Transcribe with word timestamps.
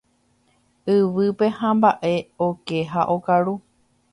Yvýpe 0.93 1.51
hamba'e 1.59 2.13
oke 2.47 2.83
ha 2.95 3.07
okaru. 3.17 3.55